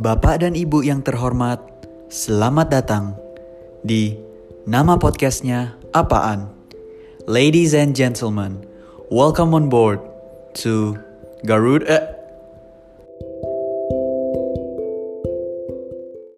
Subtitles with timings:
[0.00, 1.60] Bapak dan Ibu yang terhormat,
[2.08, 3.20] selamat datang
[3.84, 4.16] di
[4.64, 6.48] nama podcastnya apaan?
[7.28, 8.64] Ladies and gentlemen,
[9.12, 10.00] welcome on board
[10.56, 10.96] to
[11.44, 11.84] Garuda.
[11.84, 12.04] Eh,